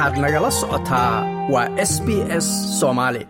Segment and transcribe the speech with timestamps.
[0.00, 1.14] waxaad nagala socotaa
[1.52, 2.08] waa s b
[2.44, 2.46] s
[2.80, 3.22] soomaali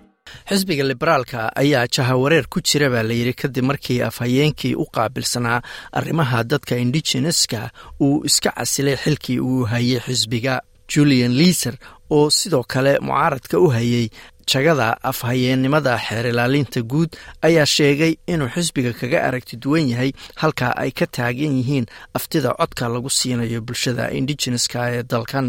[0.49, 5.61] xisbiga liberaalka ayaa jahawareer ku jira baa layidhi kadib markii afhayeenkii u qaabilsanaa
[5.99, 7.61] arrimaha dadka indigeneska
[8.07, 10.55] uu iska casilay xilkii uu hayay xisbiga.
[10.95, 11.75] Julian liiser
[12.11, 14.07] oo sidoo kale mucaaradka u hayay
[14.53, 17.11] jagada afhayeennimada xeer ilaalinta guud
[17.47, 22.89] ayaa sheegay inuu xisbiga kaga aragti duwan yahay halka ay ka taagan yihiin aftida codka
[22.95, 25.47] lagu siinayo bulshada indigeneska ee dalkan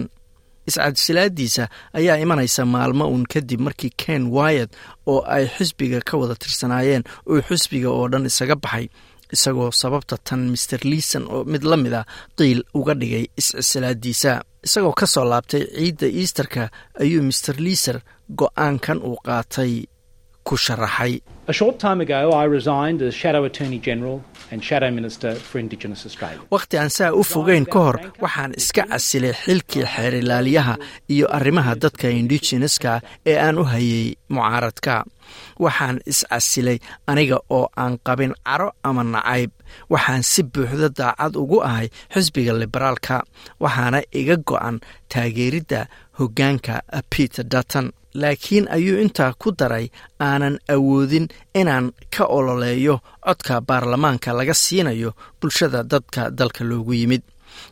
[0.69, 1.63] iscadsilaadiisa
[1.99, 4.69] ayaa imanaysa maalmo uun kadib markii ken wayat
[5.11, 8.85] oo ay xisbiga ka wada tirsanaayeen uu xisbiga oo dhan isaga baxay
[9.35, 12.01] isagoo sababta tan master liason oo mid la mid a
[12.37, 14.31] qiil uga dhigay iscisilaadiisa
[14.67, 16.63] isagoo ka soo laabtay ciidda easterka
[17.01, 17.97] ayuu master liaser
[18.39, 19.73] go'aankan uu qaatay
[20.47, 21.13] ku sharaxay
[26.55, 30.75] wakhti aan saa u fogeyn ka hor waxaan iska casilay xilkii xeer ilaaliyaha
[31.13, 32.91] iyo arrimaha dadka indigeneska
[33.31, 34.95] ee aan u hayay mucaaradka.
[35.63, 36.77] Waxaan iscasilay
[37.11, 39.51] aniga oo aan qabin caro ama nacayb
[39.93, 43.15] waxaan si buuxda daacad ugu ahay xisbiga liberaalka
[43.63, 44.75] waxaana iga go-an
[45.11, 45.79] taageeridda
[46.21, 47.91] hoggaanka peter dutton.
[48.21, 49.85] Laakiin ayuu intaa ku daray
[50.19, 55.11] aanan awoodin inaan ka ololeeyo codka baarlamaanka laga siinayo
[55.41, 57.21] bulshada dadka dalka loogu yimid.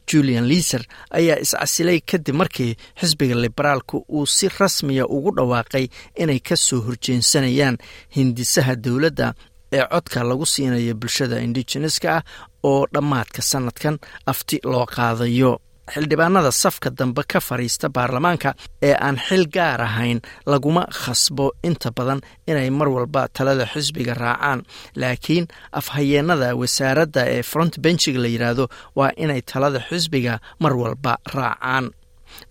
[0.07, 5.85] Julian liaser ayaa iscasilay kadib markii xisbiga liberaalka uu si rasmiya ugu dhawaaqay
[6.21, 7.77] inay ka soo horjeensanayaan
[8.15, 9.33] hindisaha dowladda
[9.77, 12.23] ee codka lagu siinayo bulshada indigeneska ah
[12.63, 13.95] oo dhammaadka sanadkan
[14.31, 15.51] afti loo qaadayo
[15.93, 18.49] xildhibaanada safka dambe ka fadhiista baarlamaanka
[18.87, 20.19] ee aan xil gaar ahayn
[20.51, 22.19] laguma khasbo inta badan
[22.51, 24.59] inay mar walba talada xisbiga raacaan.
[25.01, 25.45] Laakiin
[25.79, 28.65] afhayeennada wasaaradda ee front benchiga la yidhaahdo
[28.99, 31.85] waa inay talada xisbiga mar walba raacaan.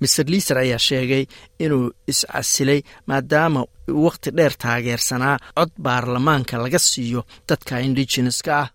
[0.00, 1.24] Master liaser ayaa sheegay
[1.64, 3.60] inuu iscasilay maadaama
[3.92, 8.68] uu wakhti dheer taageersanaa cod baarlamaanka laga siiyo dadka indigeneska ah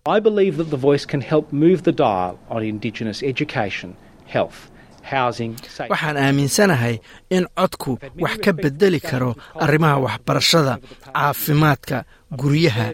[5.90, 6.96] waxaan aaminsanahay
[7.36, 7.92] in codku
[8.24, 9.30] wax ka bedeli karo
[9.64, 10.74] arrimaha waxbarashada
[11.14, 11.98] caafimaadka
[12.40, 12.86] guryaha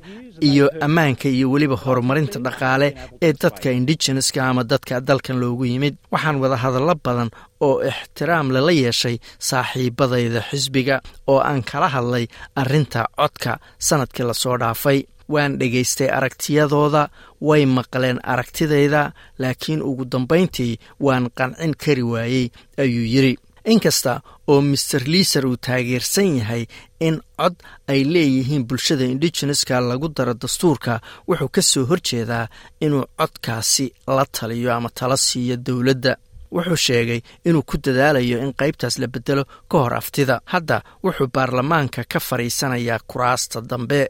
[0.48, 2.88] iyo ammaanka iyo weliba horumarinta dhaqaale
[3.26, 5.94] ee dadka indigeneska ama dadka dalkan loogu yimid.
[6.12, 7.30] Waxaan wada hadallo badan
[7.66, 9.16] oo ixtiraam lala yeeshay
[9.48, 10.96] saaxiibadayda xisbiga
[11.30, 12.24] oo aan kala hadlay
[12.60, 13.52] arrinta codka
[13.86, 14.98] sannadkii la soo dhaafay
[15.34, 17.02] waan dhegaystay aragtiyadooda
[17.48, 19.02] way maqleen aragtidayda
[19.42, 22.46] laakiin ugu dambayntii waan qancin kari waayey
[22.82, 23.32] ayuu yidri
[23.72, 24.12] inkasta
[24.52, 26.64] oo master liaser uu taageersan yahay
[27.06, 27.54] in cod
[27.92, 32.46] ay leeyihiin bulshada indigeneska lagu daro dastuurka wuxuu ka soo horjeedaa
[32.84, 33.86] inuu codkaasi
[34.16, 36.16] la taliyo ama tala siiyo dowladda
[36.54, 40.40] wuxuu sheegay inuu ku dadaalayo in qaybtaas la bedelo ka hor aftida.
[40.52, 44.00] Hadda wuxuu baarlamaanka ka fadhiisanayaa kuraasta dambe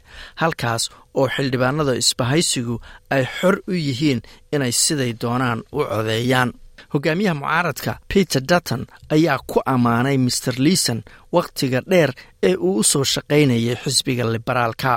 [0.43, 0.83] halkaas
[1.15, 2.77] oo xildhibaanada isbahaysigu
[3.15, 4.21] ay xor u yihiin
[4.55, 6.51] inay siday doonaan u codeeyaan.
[6.95, 8.83] Hogaamiyaha mucaaradka peter dutton
[9.15, 11.01] ayaa ku ammaanay master liason
[11.33, 12.11] wakhtiga dheer
[12.43, 14.93] ee uu u soo shaqaynayay xisbiga liberaalka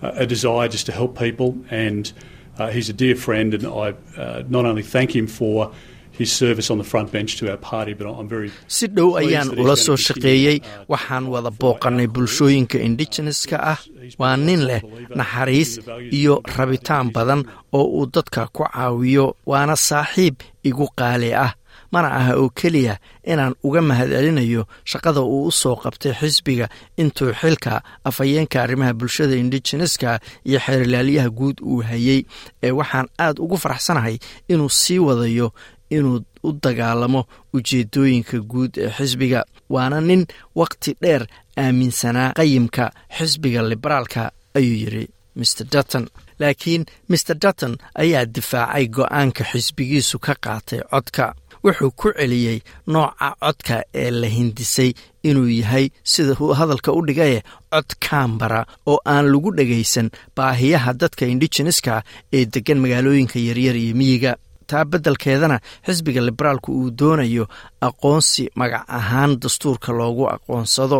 [0.00, 2.12] Uh, a desire just to help people, and
[2.58, 3.52] uh, he's a dear friend.
[3.52, 5.72] And I uh, not only thank him for
[6.12, 9.58] his service on the front bench to our party, but I'm very si dhow ayaan
[9.58, 10.62] ula soo shaqeeyey.
[10.88, 13.78] waxaan wada booqannay bulshooyinka indigeneska ah.
[14.18, 14.80] waa nin leh
[15.20, 15.78] naxariis
[16.18, 17.42] iyo rabitaan badan
[17.78, 20.36] oo uu dadka ku caawiyo waana saaxiib
[20.68, 21.52] igu qaali ah
[21.92, 22.94] mana aha oo keliya
[23.24, 26.66] inaan uga mahadcelinayo shaqada uu u soo qabtay xisbiga
[26.96, 32.20] intuu xilka afhayeenka arrimaha bulshada indigeneska iyo xeerilaalyaha guud uu hayey
[32.62, 34.16] ee waxaan aad ugu faraxsanahay
[34.48, 35.52] inuu sii wadayo
[35.90, 39.44] inuu u dagaalamo ujeedooyinka guud ee xisbiga.
[39.70, 40.26] Waana nin
[40.56, 41.26] wakhti dheer
[41.56, 42.84] aaminsanaa qayimka
[43.18, 44.22] xisbiga liberaalka
[44.54, 46.06] ayuu yidhi master dutton.
[46.38, 51.34] Laakiin master dutton ayaa difaacay go'aanka xisbigiisu ka qaatay codka
[51.64, 52.58] wuxuu ku celiyey
[52.92, 54.90] nooca codka ee la hindisay
[55.28, 57.38] inuu yahay sida uu hadalka u dhigaye
[57.72, 58.60] cod kambara
[58.90, 62.02] oo aan lagu dhagaysan baahiyaha dadka indigeneska
[62.36, 64.32] ee deggan magaalooyinka yaryar iyo miyiga
[64.70, 65.56] taa beddelkeedana
[65.86, 67.44] xisbiga liberaalku uu doonayo
[67.88, 70.98] aqoonsi magac ahaan dastuurka loogu aqoonsado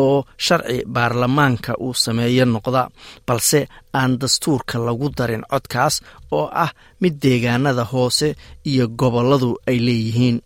[0.00, 0.16] oo
[0.46, 2.82] sharci baarlamaanka uu sameeyo noqda
[3.26, 3.60] balse
[4.00, 5.94] aan dastuurka lagu darin codkaas
[6.38, 6.70] oo ah
[7.02, 8.28] mid deegaanada hoose
[8.70, 10.38] iyo gobolladu ay leeyihiin.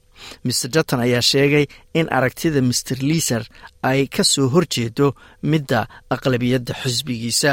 [0.45, 1.65] Master dutton ayaa sheegay
[1.99, 3.43] in aragtida master liaser
[3.91, 5.07] ay ka soo horjeedo
[5.51, 5.81] midda
[6.15, 7.51] aqlabiyadda xisbigiisa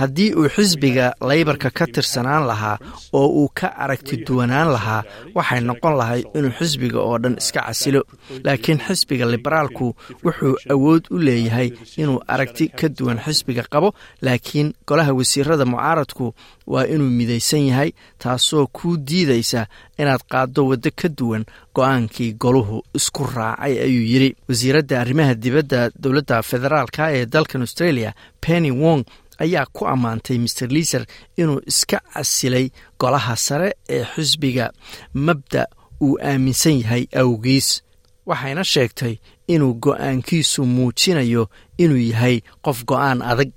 [0.00, 2.76] haddii uu xisbiga laybarka ka tirsanaan lahaa
[3.12, 5.02] oo uu ka aragti duwanaan lahaa
[5.36, 8.02] waxay noqon lahay inuu xisbiga oo dhan iska casilo.
[8.44, 9.86] Laakiin xisbiga liberaalku
[10.24, 11.68] wuxuu awood u leeyahay
[12.02, 13.88] inuu aragti ka duwan xisbiga qabo
[14.26, 16.34] laakiin golaha wasiirada mucaaradku
[16.72, 19.66] waa inuu midaysan yahay taasoo kuu diidaysa
[19.98, 21.44] inaad qaaddo waddo ka duwan
[21.76, 24.30] go'aankii goluhu isku raacay ayuu yidhi.
[24.48, 28.10] Wasiiradda arrimaha dibadda dowladda federaalka ee dalkan australia
[28.46, 29.04] penny wong
[29.44, 31.04] ayaa ku ammaantay maer liiser
[31.36, 32.66] inuu iska casilay
[33.00, 34.66] golaha sare ee xisbiga
[35.14, 35.62] mabda
[36.00, 37.68] uu aaminsan yahay awgiis.
[38.26, 39.14] Waxayna sheegtay
[39.54, 41.42] inuu go'aankiisu muujinayo
[41.78, 43.52] inuu yahay qof go'aan adag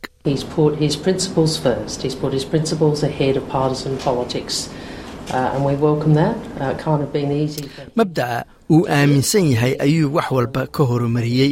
[7.96, 8.44] mabda'a
[8.74, 11.52] uu aaminsan yahay ayuu wax walba ka horumariyey.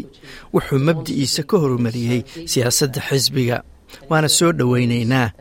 [0.54, 2.22] Wuxuu mabdiciisa ka horumariyey
[2.52, 3.58] siyaasadda xisbiga.
[4.10, 5.32] Waana soo dhowaynaynaa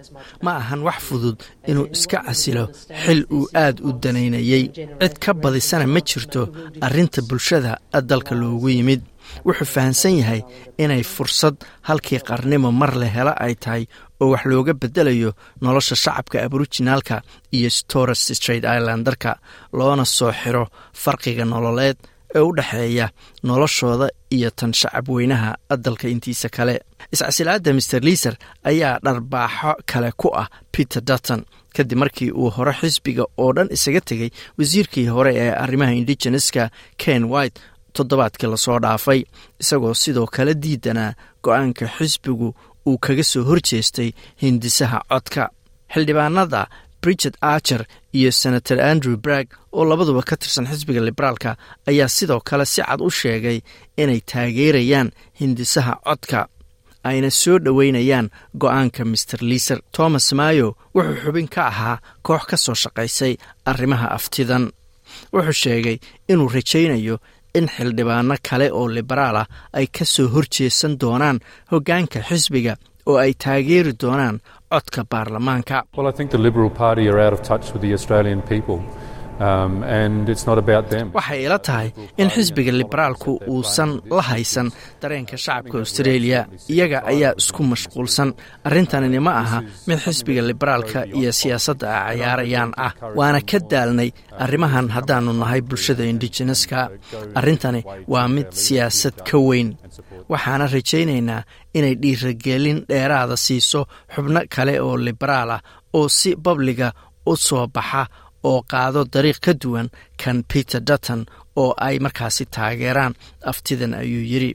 [0.44, 1.36] ma ahan wax fudud
[1.70, 2.64] inuu iska casilo
[3.04, 4.64] xil uu aad u danaynayey.
[5.00, 6.42] Cid ka badisana ma jirto
[6.86, 7.72] arrinta bulshada
[8.10, 9.00] dalka loogu yimid
[9.46, 10.40] wuxuu fahamsan yahay
[10.78, 11.56] inay fursad
[11.88, 13.84] halkii qarnimo mar la helo ay tahay
[14.20, 15.30] oo wax looga bedelayo
[15.60, 17.16] nolosha shacabka aborijinaalka
[17.56, 19.30] iyo torres straight islandarka
[19.78, 20.64] loona soo xiro
[21.02, 21.96] farqiga nololeed
[22.36, 23.06] ee u dhexeeya
[23.48, 24.06] noloshooda
[24.36, 25.50] iyo tan shacab weynaha
[25.84, 26.80] dalka intiisa kale.
[27.12, 28.34] Iscasilaadda maer liiser
[28.70, 31.44] ayaa dharbaaxo kale ku ah peter dutton
[31.76, 36.70] kadib markii uu hore xisbiga oo dhan isaga tegey wasiirkii hore ee arrimaha indigeneska
[37.02, 37.60] ken white
[37.96, 39.20] toddobaadkii la soo dhaafay
[39.62, 41.12] isagoo sidoo kale diidanaa
[41.44, 42.48] go'aanka xisbigu
[42.88, 44.10] uu kaga soo horjeestay
[44.42, 45.42] hindisaha codka.
[45.92, 46.66] Xildhibaanada
[47.02, 47.82] bridget archer
[48.18, 51.56] iyo senator andrew bragg oo labaduba ka tirsan xisbiga liberaalka
[51.88, 53.58] ayaa sidoo kale si cad u sheegay
[54.02, 55.08] inay taageerayaan
[55.40, 56.48] hindisaha codka.
[57.08, 61.96] Ayna soo dhoweynayaan go'aanka maer liiser thomas mayo wuxuu xubin ka ahaa
[62.26, 63.34] koox ka soo shaqaysay
[63.70, 64.64] arrimaha aftidan.
[65.34, 65.96] Wuxuu sheegay
[66.28, 67.16] inuu rajaynayo
[67.58, 69.46] in xildhibaano kale oo liberaal ah
[69.78, 71.38] ay ka soo horjeesan doonaan
[71.72, 72.74] hoggaanka xisbiga
[73.10, 74.36] oo ay taageeri doonaan
[74.72, 75.76] codka baarlamaanka
[81.16, 81.88] waxay ila tahay
[82.22, 84.68] in xisbiga liberaalku uusan la haysan
[85.02, 86.40] dareenka shacabka australia.
[86.74, 88.28] Iyaga ayaa isku mashquulsan.
[88.68, 92.92] Arrintanini ma aha mid xisbiga liberaalka iyo siyaasadda a cayaarayaan ah.
[93.18, 94.10] Waana ka daalnay
[94.44, 96.80] arrimahan haddaanu nahay bulshada indigeneska
[97.38, 97.80] arrintani
[98.12, 99.68] waa mid siyaasad ka weyn.
[100.32, 101.42] Waxaana rajaynaynaa
[101.78, 103.80] inay dhiiragelin dheeraada siiso
[104.14, 105.60] xubno kale oo liberaal ah
[105.98, 106.88] oo si babliga
[107.26, 108.02] u soo baxa
[108.48, 109.88] oo qaado dariiq ka duwan
[110.22, 111.20] kan peter dutton
[111.62, 113.12] oo ay markaasi taageeraan.
[113.50, 114.50] Aftidan ayuu yidhi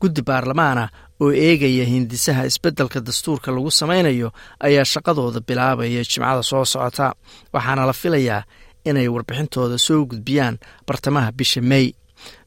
[0.00, 0.84] guddi baarlamaana
[1.22, 4.28] oo eegaya hindisaha isbeddelka dastuurka lagu samaynayo
[4.66, 7.06] ayaa shaqadooda bilaabaya jimcada soo socota.
[7.54, 8.42] Waxaana la filayaa
[8.88, 10.56] inay warbixintooda soo gudbiyaan
[10.86, 11.86] bartamaha bisha mey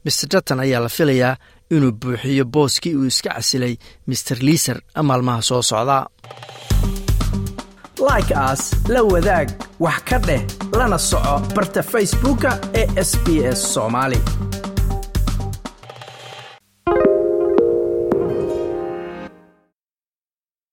[0.04, 1.34] maer dutton ayaa la filayaa
[1.74, 3.74] inuu buuxiyo booskii uu iska casilay
[4.06, 4.78] maer liiser
[5.08, 5.98] maalmaha soo socda.
[8.08, 9.48] Like aas la wadaag
[9.84, 10.42] wax ka dheh
[10.78, 13.26] lana soco barta facebooka ee sb
[13.58, 14.18] s soomaali